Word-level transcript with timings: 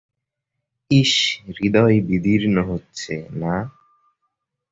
ইস, 0.91 1.13
হৃদয় 1.49 1.97
বিদীর্ণ 2.07 2.55
হচ্ছে– 2.69 3.15
না? 3.33 3.55